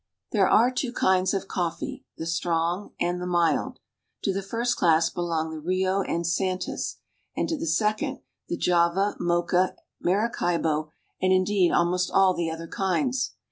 There 0.31 0.49
are 0.49 0.71
two 0.71 0.91
kinds 0.91 1.31
of 1.31 1.47
coffee, 1.47 2.03
the 2.17 2.25
strong 2.25 2.91
and 2.99 3.21
the 3.21 3.27
mild. 3.27 3.77
To 4.23 4.33
the 4.33 4.41
first 4.41 4.75
class 4.75 5.11
belong 5.11 5.51
the 5.51 5.59
Rio 5.59 6.01
and 6.01 6.25
Santas, 6.25 6.97
and 7.37 7.47
to 7.49 7.55
the 7.55 7.67
second, 7.67 8.21
the 8.47 8.57
Java, 8.57 9.15
Mocha, 9.19 9.75
Maracaibo, 10.01 10.89
and, 11.21 11.31
indeed, 11.31 11.71
almost 11.71 12.09
all 12.11 12.33
the 12.33 12.49
other 12.49 12.67
kinds. 12.67 13.35